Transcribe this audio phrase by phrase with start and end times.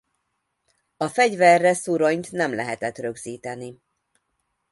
[0.97, 3.81] A fegyverre szuronyt nem lehetett rögzíteni.